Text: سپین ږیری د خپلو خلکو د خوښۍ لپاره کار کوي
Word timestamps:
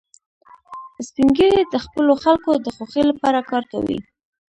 سپین 1.07 1.27
ږیری 1.37 1.63
د 1.69 1.75
خپلو 1.85 2.11
خلکو 2.23 2.51
د 2.65 2.67
خوښۍ 2.75 3.03
لپاره 3.11 3.39
کار 3.51 3.63
کوي 3.71 3.97